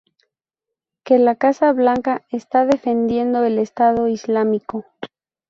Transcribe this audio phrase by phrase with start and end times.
[1.03, 4.83] Que la Casa Blanca está defendiendo el Estado Islámico"".